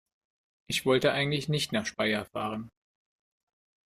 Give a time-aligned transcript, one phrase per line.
[0.65, 2.71] Ich wollte eigentlich nicht nach Speyer fahren